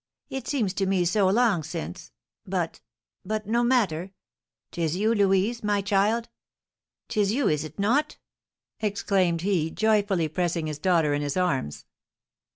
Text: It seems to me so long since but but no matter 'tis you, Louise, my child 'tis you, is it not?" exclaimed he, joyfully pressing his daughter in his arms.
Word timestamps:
It 0.31 0.47
seems 0.47 0.73
to 0.73 0.87
me 0.87 1.05
so 1.05 1.27
long 1.29 1.61
since 1.61 2.11
but 2.43 2.81
but 3.23 3.45
no 3.45 3.63
matter 3.63 4.11
'tis 4.71 4.95
you, 4.97 5.13
Louise, 5.13 5.63
my 5.63 5.81
child 5.83 6.27
'tis 7.07 7.31
you, 7.31 7.47
is 7.47 7.63
it 7.63 7.77
not?" 7.77 8.17
exclaimed 8.79 9.41
he, 9.41 9.69
joyfully 9.69 10.27
pressing 10.27 10.65
his 10.65 10.79
daughter 10.79 11.13
in 11.13 11.21
his 11.21 11.37
arms. 11.37 11.85